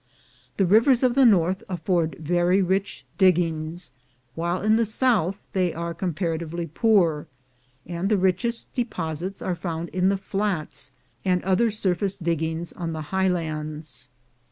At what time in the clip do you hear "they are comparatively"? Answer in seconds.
5.53-6.65